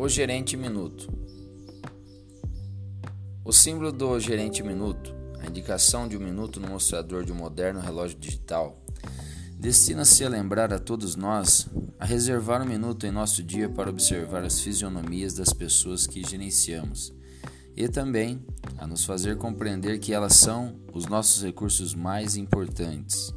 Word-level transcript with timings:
O 0.00 0.08
gerente 0.08 0.56
minuto. 0.56 1.12
O 3.44 3.52
símbolo 3.52 3.92
do 3.92 4.18
gerente 4.18 4.62
minuto, 4.62 5.14
a 5.38 5.46
indicação 5.46 6.08
de 6.08 6.16
um 6.16 6.20
minuto 6.20 6.58
no 6.58 6.68
mostrador 6.68 7.22
de 7.22 7.32
um 7.32 7.34
moderno 7.34 7.80
relógio 7.80 8.18
digital, 8.18 8.82
destina-se 9.58 10.24
a 10.24 10.28
lembrar 10.30 10.72
a 10.72 10.78
todos 10.78 11.16
nós 11.16 11.68
a 11.98 12.06
reservar 12.06 12.62
um 12.62 12.66
minuto 12.66 13.06
em 13.06 13.10
nosso 13.10 13.42
dia 13.42 13.68
para 13.68 13.90
observar 13.90 14.42
as 14.42 14.58
fisionomias 14.60 15.34
das 15.34 15.52
pessoas 15.52 16.06
que 16.06 16.26
gerenciamos 16.26 17.12
e 17.76 17.86
também 17.86 18.42
a 18.78 18.86
nos 18.86 19.04
fazer 19.04 19.36
compreender 19.36 19.98
que 19.98 20.14
elas 20.14 20.32
são 20.32 20.80
os 20.94 21.04
nossos 21.04 21.42
recursos 21.42 21.94
mais 21.94 22.36
importantes. 22.36 23.34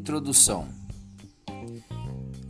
Introdução 0.00 0.66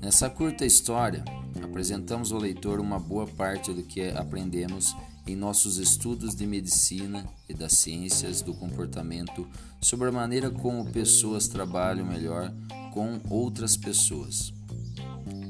Nessa 0.01 0.31
curta 0.31 0.65
história, 0.65 1.25
apresentamos 1.61 2.31
ao 2.31 2.39
leitor 2.39 2.79
uma 2.79 3.01
boa 3.01 3.27
parte 3.27 3.73
do 3.73 3.83
que 3.83 4.03
aprendemos 4.11 4.95
em 5.27 5.35
nossos 5.35 5.77
estudos 5.77 6.37
de 6.37 6.47
medicina 6.47 7.27
e 7.49 7.53
das 7.53 7.73
ciências 7.73 8.41
do 8.41 8.55
comportamento 8.55 9.49
sobre 9.81 10.09
a 10.09 10.13
maneira 10.13 10.49
como 10.49 10.93
pessoas 10.93 11.49
trabalham 11.49 12.07
melhor 12.07 12.55
com 12.95 13.21
outras 13.29 13.77
pessoas. 13.77 14.55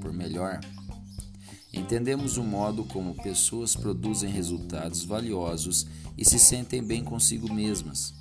Por 0.00 0.10
melhor, 0.10 0.58
entendemos 1.70 2.38
o 2.38 2.42
modo 2.42 2.82
como 2.82 3.14
pessoas 3.22 3.76
produzem 3.76 4.30
resultados 4.30 5.04
valiosos 5.04 5.86
e 6.16 6.24
se 6.24 6.38
sentem 6.38 6.82
bem 6.82 7.04
consigo 7.04 7.52
mesmas, 7.52 8.14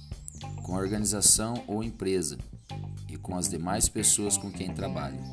com 0.64 0.76
a 0.76 0.80
organização 0.80 1.64
ou 1.66 1.82
empresa 1.82 2.38
com 3.30 3.38
as 3.38 3.48
demais 3.48 3.88
pessoas 3.88 4.36
com 4.36 4.52
quem 4.52 4.74
trabalham. 4.74 5.24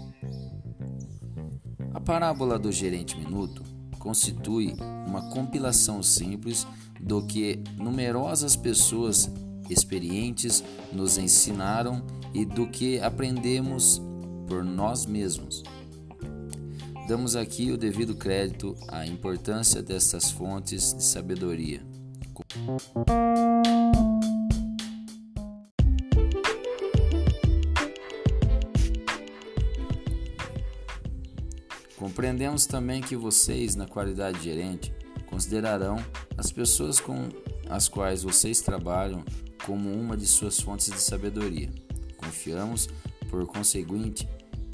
A 1.95 2.01
parábola 2.01 2.59
do 2.59 2.71
gerente 2.71 3.17
minuto 3.17 3.63
constitui 3.99 4.77
uma 5.09 5.31
compilação 5.31 6.03
simples 6.03 6.67
do 7.01 7.27
que 7.27 7.65
numerosas 7.79 8.55
pessoas 8.55 9.31
experientes 9.71 10.63
nos 10.93 11.17
ensinaram 11.17 12.05
e 12.35 12.45
do 12.45 12.69
que 12.69 13.01
aprendemos 13.01 14.01
por 14.47 14.63
nós 14.63 15.07
mesmos. 15.07 15.63
Damos 17.09 17.35
aqui 17.35 17.71
o 17.71 17.79
devido 17.79 18.15
crédito 18.15 18.77
à 18.89 19.07
importância 19.07 19.83
destas 19.83 20.31
fontes 20.31 20.93
de 20.93 21.03
sabedoria. 21.03 21.81
Compreendemos 31.97 32.67
também 32.67 33.01
que 33.01 33.17
vocês, 33.17 33.75
na 33.75 33.87
qualidade 33.87 34.39
de 34.39 34.45
gerente, 34.45 34.93
considerarão 35.27 35.97
as 36.37 36.53
pessoas 36.53 37.01
com 37.01 37.29
as 37.69 37.89
quais 37.89 38.23
vocês 38.23 38.61
trabalham 38.61 39.25
como 39.65 39.91
uma 39.93 40.17
de 40.17 40.27
suas 40.27 40.61
fontes 40.61 40.91
de 40.91 41.01
sabedoria. 41.01 41.71
Confiamos, 42.17 42.89
por 43.31 43.47
conseguinte, 43.47 44.29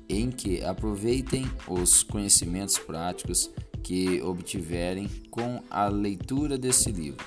em 0.08 0.30
que 0.30 0.62
aproveitem 0.62 1.50
os 1.68 2.02
conhecimentos 2.02 2.76
práticos 2.76 3.50
que 3.82 4.20
obtiverem 4.20 5.08
com 5.30 5.62
a 5.70 5.88
leitura 5.88 6.58
desse 6.58 6.90
livro 6.90 7.24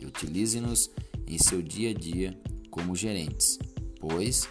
e 0.00 0.06
utilize-nos 0.06 0.90
em 1.26 1.38
seu 1.38 1.62
dia 1.62 1.90
a 1.90 1.94
dia 1.94 2.38
como 2.70 2.96
gerentes, 2.96 3.58
pois, 4.00 4.48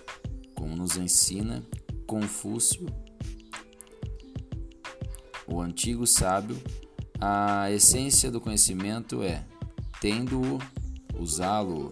como 0.54 0.76
nos 0.76 0.96
ensina 0.96 1.64
Confúcio, 2.08 2.86
antigo 5.66 6.06
sábio, 6.08 6.58
a 7.20 7.72
essência 7.72 8.32
do 8.32 8.40
conhecimento 8.40 9.22
é, 9.24 9.44
tendo-o, 10.00 10.60
usá-lo. 11.20 11.90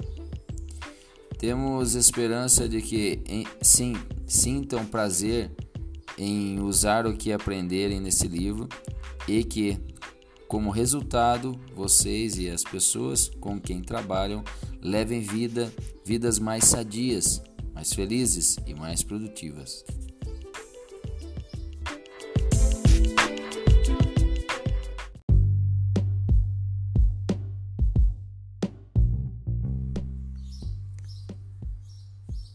Temos 1.37 1.95
esperança 1.95 2.69
de 2.69 2.81
que 2.81 3.21
sim, 3.61 3.95
sintam 4.25 4.85
prazer 4.85 5.51
em 6.17 6.59
usar 6.59 7.05
o 7.05 7.15
que 7.15 7.33
aprenderem 7.33 7.99
nesse 7.99 8.27
livro 8.27 8.69
e 9.27 9.43
que, 9.43 9.77
como 10.47 10.69
resultado, 10.69 11.59
vocês 11.75 12.37
e 12.37 12.49
as 12.49 12.63
pessoas 12.63 13.29
com 13.41 13.59
quem 13.59 13.81
trabalham 13.81 14.43
levem 14.81 15.21
vida, 15.21 15.73
vidas 16.05 16.39
mais 16.39 16.65
sadias, 16.65 17.41
mais 17.73 17.93
felizes 17.93 18.57
e 18.65 18.73
mais 18.73 19.01
produtivas. 19.03 19.83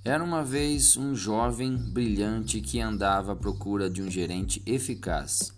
Era 0.09 0.25
uma 0.25 0.43
vez 0.43 0.97
um 0.97 1.15
jovem 1.15 1.77
brilhante 1.77 2.63
que 2.63 2.81
andava 2.81 3.33
à 3.33 3.37
procura 3.37 3.91
de 3.91 4.01
um 4.01 4.11
gerente 4.11 4.63
eficaz. 4.65 5.53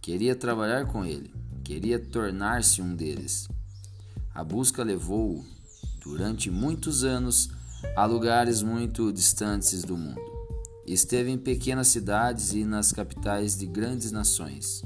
Queria 0.00 0.34
trabalhar 0.34 0.86
com 0.86 1.04
ele, 1.04 1.30
queria 1.62 1.98
tornar-se 1.98 2.80
um 2.80 2.96
deles. 2.96 3.46
A 4.34 4.42
busca 4.42 4.82
levou-o, 4.82 5.44
durante 6.02 6.50
muitos 6.50 7.04
anos, 7.04 7.50
a 7.94 8.06
lugares 8.06 8.62
muito 8.62 9.12
distantes 9.12 9.84
do 9.84 9.98
mundo. 9.98 10.22
Esteve 10.86 11.30
em 11.30 11.36
pequenas 11.36 11.88
cidades 11.88 12.54
e 12.54 12.64
nas 12.64 12.90
capitais 12.90 13.54
de 13.54 13.66
grandes 13.66 14.10
nações. 14.10 14.82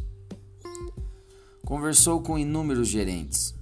Conversou 1.64 2.20
com 2.20 2.36
inúmeros 2.36 2.88
gerentes, 2.88 3.54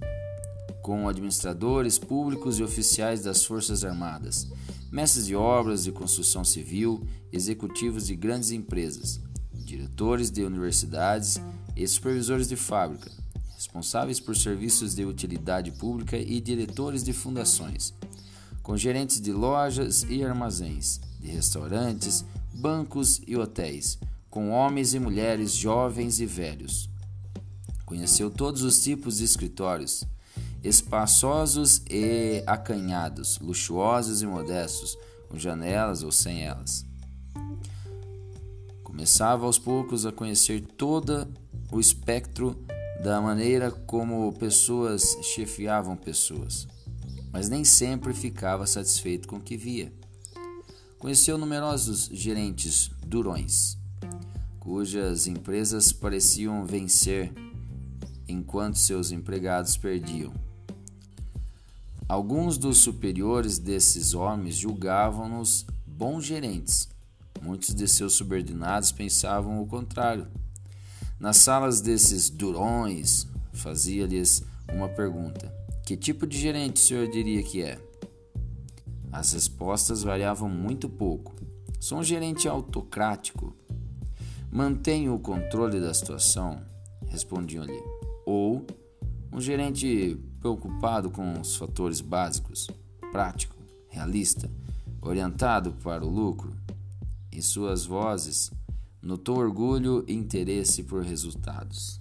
com 0.80 1.06
administradores 1.06 1.98
públicos 1.98 2.58
e 2.58 2.62
oficiais 2.62 3.22
das 3.22 3.44
Forças 3.44 3.84
Armadas 3.84 4.48
mestres 4.90 5.26
de 5.26 5.34
obras 5.34 5.84
de 5.84 5.92
construção 5.92 6.44
civil, 6.44 7.06
executivos 7.32 8.06
de 8.06 8.16
grandes 8.16 8.50
empresas, 8.50 9.20
diretores 9.52 10.30
de 10.30 10.42
universidades 10.44 11.40
e 11.74 11.86
supervisores 11.86 12.48
de 12.48 12.56
fábrica, 12.56 13.10
responsáveis 13.54 14.20
por 14.20 14.36
serviços 14.36 14.94
de 14.94 15.04
utilidade 15.04 15.72
pública 15.72 16.16
e 16.16 16.40
diretores 16.40 17.02
de 17.02 17.12
fundações, 17.12 17.92
com 18.62 18.76
gerentes 18.76 19.20
de 19.20 19.32
lojas 19.32 20.04
e 20.08 20.24
armazéns, 20.24 21.00
de 21.20 21.28
restaurantes, 21.28 22.24
bancos 22.54 23.20
e 23.26 23.36
hotéis, 23.36 23.98
com 24.30 24.50
homens 24.50 24.94
e 24.94 24.98
mulheres 24.98 25.52
jovens 25.52 26.20
e 26.20 26.26
velhos. 26.26 26.88
Conheceu 27.84 28.30
todos 28.30 28.62
os 28.62 28.82
tipos 28.82 29.18
de 29.18 29.24
escritórios, 29.24 30.04
espaçosos 30.66 31.82
e 31.88 32.42
acanhados, 32.46 33.38
luxuosos 33.38 34.20
e 34.20 34.26
modestos, 34.26 34.98
com 35.28 35.38
janelas 35.38 36.02
ou 36.02 36.10
sem 36.10 36.42
elas. 36.42 36.84
Começava 38.82 39.46
aos 39.46 39.58
poucos 39.58 40.04
a 40.04 40.12
conhecer 40.12 40.60
todo 40.60 41.28
o 41.70 41.78
espectro 41.78 42.56
da 43.02 43.20
maneira 43.20 43.70
como 43.70 44.32
pessoas 44.32 45.16
chefiavam 45.22 45.96
pessoas, 45.96 46.66
mas 47.32 47.48
nem 47.48 47.62
sempre 47.62 48.12
ficava 48.12 48.66
satisfeito 48.66 49.28
com 49.28 49.36
o 49.36 49.40
que 49.40 49.56
via. 49.56 49.92
Conheceu 50.98 51.38
numerosos 51.38 52.08
gerentes 52.12 52.90
durões, 53.06 53.76
cujas 54.58 55.26
empresas 55.28 55.92
pareciam 55.92 56.64
vencer 56.64 57.32
enquanto 58.26 58.78
seus 58.78 59.12
empregados 59.12 59.76
perdiam. 59.76 60.45
Alguns 62.08 62.56
dos 62.56 62.78
superiores 62.78 63.58
desses 63.58 64.14
homens 64.14 64.54
julgavam-nos 64.54 65.66
bons 65.84 66.24
gerentes. 66.24 66.88
Muitos 67.42 67.74
de 67.74 67.88
seus 67.88 68.14
subordinados 68.14 68.92
pensavam 68.92 69.60
o 69.60 69.66
contrário. 69.66 70.28
Nas 71.18 71.38
salas 71.38 71.80
desses 71.80 72.30
durões, 72.30 73.26
fazia-lhes 73.52 74.44
uma 74.72 74.88
pergunta: 74.88 75.52
Que 75.84 75.96
tipo 75.96 76.28
de 76.28 76.38
gerente 76.38 76.76
o 76.76 76.84
senhor 76.84 77.10
diria 77.10 77.42
que 77.42 77.62
é? 77.62 77.76
As 79.10 79.32
respostas 79.32 80.04
variavam 80.04 80.48
muito 80.48 80.88
pouco. 80.88 81.34
Sou 81.80 81.98
um 81.98 82.04
gerente 82.04 82.46
autocrático. 82.46 83.56
Mantenho 84.48 85.12
o 85.12 85.18
controle 85.18 85.80
da 85.80 85.92
situação, 85.92 86.62
respondiam-lhe. 87.08 87.82
Ou 88.24 88.64
um 89.32 89.40
gerente 89.40 90.16
preocupado 90.46 91.10
com 91.10 91.40
os 91.40 91.56
fatores 91.56 92.00
básicos, 92.00 92.68
prático, 93.10 93.56
realista, 93.88 94.48
orientado 95.02 95.72
para 95.82 96.06
o 96.06 96.08
lucro. 96.08 96.52
Em 97.32 97.40
suas 97.40 97.84
vozes, 97.84 98.52
notou 99.02 99.38
orgulho 99.38 100.04
e 100.06 100.14
interesse 100.14 100.84
por 100.84 101.02
resultados. 101.02 101.98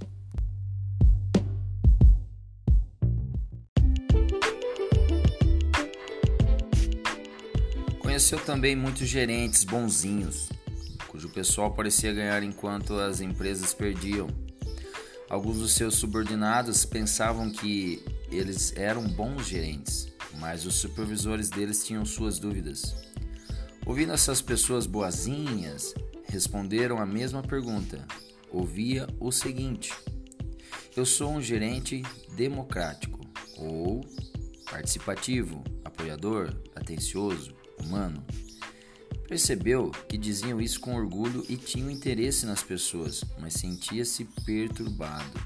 Conheceu 7.97 8.39
também 8.45 8.75
muitos 8.75 9.07
gerentes 9.07 9.63
bonzinhos, 9.63 10.49
cujo 11.07 11.29
pessoal 11.29 11.71
parecia 11.73 12.13
ganhar 12.13 12.43
enquanto 12.43 12.93
as 12.93 13.21
empresas 13.21 13.73
perdiam. 13.73 14.27
Alguns 15.27 15.57
dos 15.57 15.73
seus 15.73 15.95
subordinados 15.95 16.85
pensavam 16.85 17.49
que 17.49 18.05
eles 18.35 18.73
eram 18.75 19.07
bons 19.07 19.47
gerentes, 19.47 20.07
mas 20.39 20.65
os 20.65 20.75
supervisores 20.75 21.49
deles 21.49 21.85
tinham 21.85 22.05
suas 22.05 22.39
dúvidas. 22.39 22.95
Ouvindo 23.85 24.13
essas 24.13 24.41
pessoas 24.41 24.85
boazinhas, 24.85 25.93
responderam 26.27 26.97
a 26.97 27.05
mesma 27.05 27.41
pergunta. 27.41 28.05
Ouvia 28.51 29.07
o 29.19 29.31
seguinte: 29.31 29.93
Eu 30.95 31.05
sou 31.05 31.31
um 31.31 31.41
gerente 31.41 32.01
democrático 32.35 33.19
ou 33.57 34.01
participativo, 34.69 35.63
apoiador, 35.83 36.53
atencioso, 36.75 37.55
humano. 37.79 38.25
Percebeu 39.27 39.91
que 40.07 40.17
diziam 40.17 40.61
isso 40.61 40.79
com 40.79 40.95
orgulho 40.95 41.43
e 41.49 41.57
tinham 41.57 41.89
interesse 41.89 42.45
nas 42.45 42.61
pessoas, 42.61 43.23
mas 43.39 43.53
sentia-se 43.53 44.25
perturbado. 44.45 45.39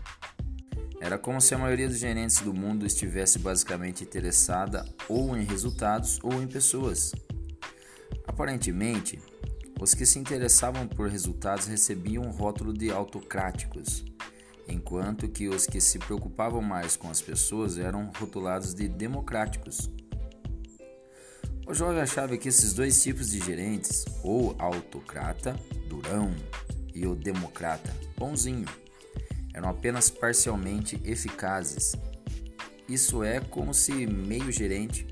Era 1.01 1.18
como 1.18 1.40
se 1.40 1.56
a 1.56 1.57
maioria 1.57 1.88
dos 1.88 1.98
gerentes 1.98 2.40
do 2.42 2.54
mundo 2.54 2.86
estivesse 2.86 3.40
basicamente 3.40 4.04
interessada 4.04 4.86
ou 5.07 5.36
em 5.36 5.44
resultados 5.44 6.19
ou 6.22 6.42
em 6.42 6.48
pessoas. 6.48 7.13
Aparentemente, 8.28 9.19
os 9.80 9.94
que 9.94 10.06
se 10.06 10.19
interessavam 10.19 10.86
por 10.86 11.10
resultados 11.10 11.68
recebiam 11.68 12.25
o 12.25 12.31
rótulo 12.31 12.74
de 12.74 12.92
autocráticos, 12.92 14.04
enquanto 14.68 15.30
que 15.30 15.48
os 15.48 15.66
que 15.66 15.80
se 15.80 15.98
preocupavam 15.98 16.62
mais 16.62 16.98
com 16.98 17.10
as 17.10 17.22
pessoas 17.22 17.78
eram 17.78 18.12
rotulados 18.18 18.74
de 18.74 18.90
democráticos. 18.90 19.90
O 21.66 21.74
jovem 21.74 22.01
achava 22.01 22.36
que 22.36 22.50
esses 22.50 22.74
dois 22.74 23.01
tipos 23.01 23.30
de 23.30 23.40
gerentes, 23.40 24.04
ou 24.24 24.56
autocrata, 24.60 25.56
durão, 25.88 26.36
e 26.94 27.06
o 27.06 27.16
democrata, 27.16 27.96
bonzinho, 28.18 28.68
eram 29.59 29.69
apenas 29.69 30.09
parcialmente 30.09 31.00
eficazes. 31.03 31.91
Isso 32.88 33.23
é 33.23 33.41
como 33.41 33.73
se 33.73 34.07
meio 34.07 34.50
gerente, 34.53 35.06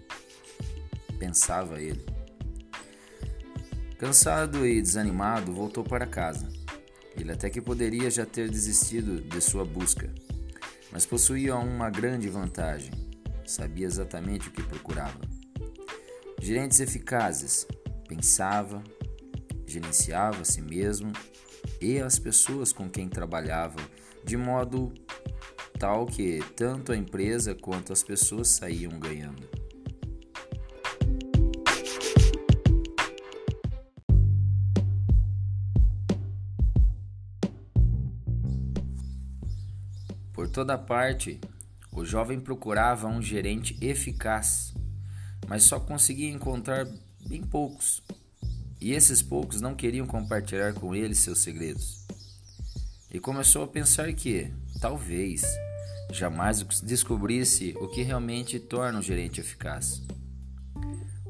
pensava 1.19 1.81
ele. 1.81 2.05
Cansado 3.97 4.65
e 4.65 4.81
desanimado, 4.81 5.53
voltou 5.53 5.83
para 5.83 6.07
casa. 6.07 6.47
Ele 7.17 7.31
até 7.31 7.49
que 7.49 7.59
poderia 7.59 8.09
já 8.09 8.25
ter 8.25 8.49
desistido 8.49 9.19
de 9.19 9.41
sua 9.41 9.65
busca, 9.65 10.09
mas 10.93 11.05
possuía 11.05 11.57
uma 11.57 11.89
grande 11.89 12.29
vantagem: 12.29 12.91
sabia 13.45 13.85
exatamente 13.85 14.47
o 14.47 14.51
que 14.51 14.63
procurava. 14.63 15.19
Gerentes 16.39 16.79
eficazes, 16.79 17.67
pensava, 18.07 18.81
gerenciava 19.65 20.41
a 20.41 20.45
si 20.45 20.61
mesmo 20.61 21.11
e 21.81 21.99
as 21.99 22.17
pessoas 22.17 22.71
com 22.71 22.89
quem 22.89 23.09
trabalhava, 23.09 23.81
de 24.27 24.35
modo 24.35 24.93
tal 25.79 26.05
que 26.05 26.43
tanto 26.53 26.91
a 26.91 26.97
empresa 26.97 27.55
quanto 27.55 27.93
as 27.93 28.03
pessoas 28.03 28.49
saíam 28.49 28.99
ganhando. 28.99 29.47
Por 40.33 40.49
toda 40.49 40.77
parte, 40.77 41.39
o 41.89 42.03
jovem 42.03 42.37
procurava 42.37 43.07
um 43.07 43.21
gerente 43.21 43.77
eficaz, 43.79 44.73
mas 45.47 45.63
só 45.63 45.79
conseguia 45.79 46.29
encontrar 46.29 46.85
bem 47.25 47.41
poucos. 47.41 48.03
E 48.81 48.91
esses 48.91 49.21
poucos 49.21 49.61
não 49.61 49.73
queriam 49.73 50.05
compartilhar 50.05 50.73
com 50.73 50.93
ele 50.93 51.15
seus 51.15 51.39
segredos. 51.39 52.06
E 53.09 53.19
começou 53.19 53.63
a 53.63 53.67
pensar 53.67 54.11
que, 54.13 54.51
talvez, 54.81 55.43
jamais 56.11 56.61
descobrisse 56.81 57.73
o 57.79 57.87
que 57.87 58.01
realmente 58.01 58.59
torna 58.59 58.99
um 58.99 59.01
gerente 59.01 59.39
eficaz. 59.39 60.01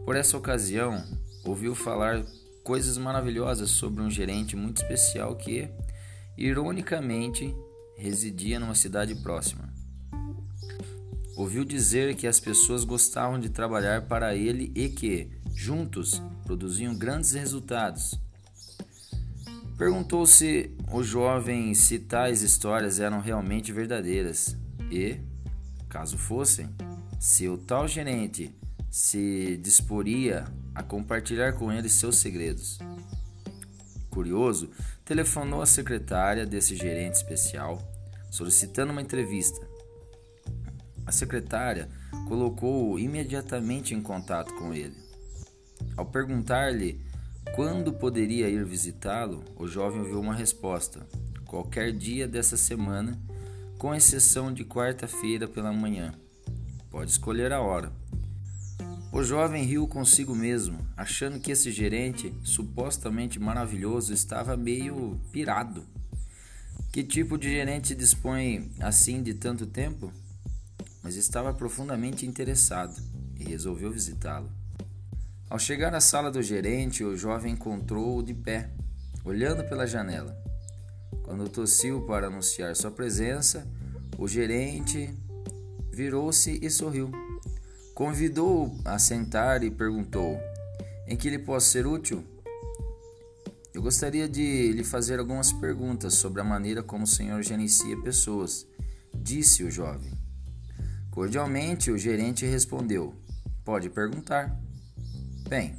Por 0.03 0.15
essa 0.15 0.37
ocasião, 0.37 1.03
ouviu 1.45 1.75
falar 1.75 2.25
coisas 2.63 2.97
maravilhosas 2.97 3.69
sobre 3.69 4.01
um 4.01 4.09
gerente 4.09 4.55
muito 4.55 4.81
especial 4.81 5.35
que, 5.35 5.69
ironicamente, 6.37 7.55
residia 7.95 8.59
numa 8.59 8.75
cidade 8.75 9.13
próxima. 9.15 9.71
Ouviu 11.35 11.63
dizer 11.63 12.15
que 12.15 12.25
as 12.25 12.39
pessoas 12.39 12.83
gostavam 12.83 13.39
de 13.39 13.49
trabalhar 13.49 14.07
para 14.07 14.35
ele 14.35 14.71
e 14.75 14.89
que, 14.89 15.29
juntos, 15.53 16.21
produziam 16.43 16.97
grandes 16.97 17.33
resultados. 17.33 18.19
Perguntou-se 19.77 20.75
o 20.91 21.03
jovem 21.03 21.75
se 21.75 21.99
tais 21.99 22.41
histórias 22.41 22.99
eram 22.99 23.19
realmente 23.19 23.71
verdadeiras 23.71 24.57
e, 24.89 25.19
caso 25.87 26.17
fossem, 26.17 26.67
se 27.19 27.47
o 27.47 27.59
tal 27.59 27.87
gerente 27.87 28.55
se 28.89 29.55
disporia 29.57 30.45
a 30.73 30.81
compartilhar 30.81 31.53
com 31.53 31.71
ele 31.71 31.89
seus 31.89 32.17
segredos. 32.17 32.79
Curioso, 34.09 34.71
telefonou 35.05 35.61
à 35.61 35.65
secretária 35.67 36.43
desse 36.43 36.75
gerente 36.75 37.13
especial, 37.13 37.79
solicitando 38.31 38.91
uma 38.91 39.01
entrevista. 39.01 39.61
A 41.05 41.11
secretária 41.11 41.87
colocou-o 42.27 42.97
imediatamente 42.97 43.93
em 43.93 44.01
contato 44.01 44.55
com 44.55 44.73
ele. 44.73 44.97
Ao 45.95 46.05
perguntar-lhe 46.05 46.99
quando 47.55 47.93
poderia 47.93 48.49
ir 48.49 48.63
visitá-lo, 48.65 49.43
o 49.55 49.67
jovem 49.67 50.01
ouviu 50.01 50.19
uma 50.19 50.33
resposta: 50.33 51.07
qualquer 51.45 51.91
dia 51.91 52.27
dessa 52.27 52.57
semana, 52.57 53.19
com 53.77 53.93
exceção 53.93 54.53
de 54.53 54.63
quarta-feira 54.65 55.47
pela 55.47 55.71
manhã. 55.71 56.13
Pode 56.89 57.11
escolher 57.11 57.53
a 57.53 57.61
hora. 57.61 57.91
O 59.11 59.23
jovem 59.23 59.63
riu 59.63 59.87
consigo 59.87 60.35
mesmo, 60.35 60.79
achando 60.95 61.39
que 61.39 61.51
esse 61.51 61.71
gerente, 61.71 62.33
supostamente 62.43 63.39
maravilhoso, 63.39 64.13
estava 64.13 64.57
meio 64.57 65.19
pirado. 65.31 65.85
Que 66.91 67.03
tipo 67.03 67.37
de 67.37 67.49
gerente 67.49 67.95
dispõe 67.95 68.71
assim 68.79 69.23
de 69.23 69.33
tanto 69.33 69.65
tempo? 69.65 70.11
Mas 71.01 71.15
estava 71.15 71.53
profundamente 71.53 72.25
interessado 72.25 73.01
e 73.39 73.43
resolveu 73.43 73.91
visitá-lo. 73.91 74.51
Ao 75.49 75.57
chegar 75.57 75.95
à 75.95 76.01
sala 76.01 76.29
do 76.29 76.43
gerente, 76.43 77.05
o 77.05 77.15
jovem 77.15 77.53
encontrou-o 77.53 78.21
de 78.21 78.33
pé, 78.33 78.69
olhando 79.23 79.63
pela 79.63 79.87
janela. 79.87 80.37
Quando 81.23 81.47
tossiu 81.47 82.01
para 82.01 82.27
anunciar 82.27 82.75
sua 82.75 82.91
presença, 82.91 83.65
o 84.17 84.27
gerente 84.27 85.17
virou-se 85.89 86.59
e 86.61 86.69
sorriu. 86.69 87.09
Convidou-o 87.95 88.77
a 88.83 88.99
sentar 88.99 89.63
e 89.63 89.71
perguntou: 89.71 90.37
Em 91.07 91.15
que 91.15 91.29
lhe 91.29 91.39
posso 91.39 91.69
ser 91.69 91.87
útil? 91.87 92.25
Eu 93.73 93.81
gostaria 93.81 94.27
de 94.27 94.73
lhe 94.73 94.83
fazer 94.83 95.17
algumas 95.17 95.53
perguntas 95.53 96.15
sobre 96.15 96.41
a 96.41 96.43
maneira 96.43 96.83
como 96.83 97.05
o 97.05 97.07
senhor 97.07 97.41
gerencia 97.41 97.95
pessoas, 98.01 98.67
disse 99.15 99.63
o 99.63 99.71
jovem. 99.71 100.11
Cordialmente, 101.09 101.89
o 101.89 101.97
gerente 101.97 102.45
respondeu: 102.45 103.15
Pode 103.63 103.89
perguntar. 103.89 104.66
Bem, 105.47 105.73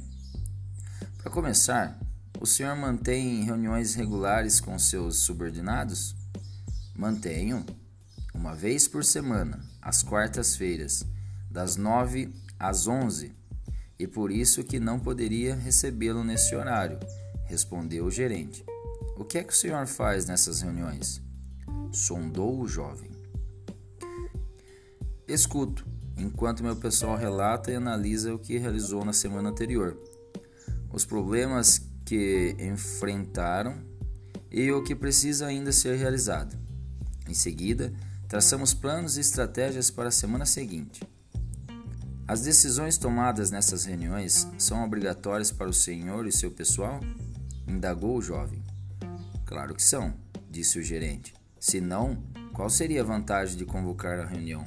para 1.19 1.29
começar, 1.29 1.99
o 2.41 2.45
senhor 2.47 2.75
mantém 2.75 3.43
reuniões 3.43 3.93
regulares 3.93 4.59
com 4.59 4.79
seus 4.79 5.17
subordinados? 5.17 6.15
Mantenho, 6.95 7.63
uma 8.33 8.55
vez 8.55 8.87
por 8.87 9.05
semana, 9.05 9.63
às 9.79 10.01
quartas-feiras 10.01 11.05
das 11.51 11.75
9 11.75 12.33
às 12.57 12.87
11, 12.87 13.31
e 13.99 14.07
por 14.07 14.31
isso 14.31 14.63
que 14.63 14.79
não 14.79 14.99
poderia 14.99 15.53
recebê-lo 15.55 16.23
nesse 16.23 16.55
horário, 16.55 16.97
respondeu 17.45 18.05
o 18.05 18.11
gerente. 18.11 18.65
O 19.17 19.23
que 19.23 19.37
é 19.37 19.43
que 19.43 19.53
o 19.53 19.55
senhor 19.55 19.85
faz 19.85 20.25
nessas 20.25 20.61
reuniões? 20.61 21.21
Sondou 21.91 22.59
o 22.59 22.67
jovem. 22.67 23.11
Escuto, 25.27 25.85
enquanto 26.19 26.63
meu 26.63 26.75
pessoal 26.75 27.15
relata 27.15 27.71
e 27.71 27.75
analisa 27.75 28.33
o 28.33 28.39
que 28.39 28.57
realizou 28.57 29.03
na 29.05 29.13
semana 29.13 29.49
anterior, 29.49 29.97
os 30.91 31.05
problemas 31.05 31.81
que 32.05 32.55
enfrentaram 32.59 33.75
e 34.51 34.71
o 34.71 34.83
que 34.83 34.95
precisa 34.95 35.47
ainda 35.47 35.71
ser 35.71 35.95
realizado. 35.95 36.57
Em 37.27 37.33
seguida, 37.33 37.93
traçamos 38.27 38.73
planos 38.73 39.17
e 39.17 39.21
estratégias 39.21 39.89
para 39.89 40.09
a 40.09 40.11
semana 40.11 40.45
seguinte. 40.45 41.01
As 42.27 42.41
decisões 42.41 42.97
tomadas 42.97 43.49
nessas 43.49 43.85
reuniões 43.85 44.47
são 44.57 44.83
obrigatórias 44.83 45.51
para 45.51 45.69
o 45.69 45.73
senhor 45.73 46.27
e 46.27 46.31
seu 46.31 46.51
pessoal? 46.51 46.99
indagou 47.67 48.17
o 48.17 48.21
jovem. 48.21 48.63
Claro 49.45 49.75
que 49.75 49.83
são, 49.83 50.13
disse 50.49 50.79
o 50.79 50.83
gerente. 50.83 51.33
Se 51.59 51.79
não, 51.79 52.17
qual 52.53 52.69
seria 52.69 53.01
a 53.01 53.05
vantagem 53.05 53.57
de 53.57 53.65
convocar 53.65 54.19
a 54.19 54.25
reunião? 54.25 54.65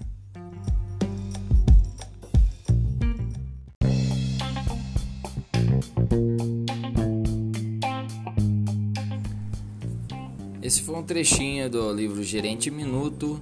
Esse 10.73 10.85
foi 10.85 10.95
um 10.95 11.03
trechinho 11.03 11.69
do 11.69 11.93
livro 11.93 12.23
Gerente 12.23 12.71
Minuto 12.71 13.39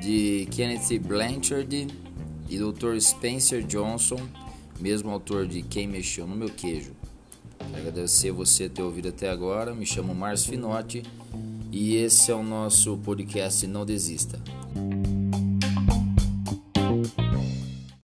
de 0.00 0.48
Kenneth 0.50 0.98
Blanchard 0.98 1.86
e 2.48 2.58
Dr. 2.58 2.98
Spencer 2.98 3.62
Johnson, 3.62 4.16
mesmo 4.80 5.10
autor 5.10 5.46
de 5.46 5.60
Quem 5.60 5.86
Mexeu 5.86 6.26
no 6.26 6.34
Meu 6.34 6.48
Queijo. 6.48 6.92
Agradecer 7.76 8.32
você 8.32 8.66
ter 8.66 8.80
ouvido 8.80 9.10
até 9.10 9.28
agora. 9.28 9.74
Me 9.74 9.84
chamo 9.84 10.14
Márcio 10.14 10.52
Finotti 10.52 11.02
e 11.70 11.96
esse 11.96 12.30
é 12.30 12.34
o 12.34 12.42
nosso 12.42 12.96
podcast 12.96 13.66
Não 13.66 13.84
Desista. 13.84 14.40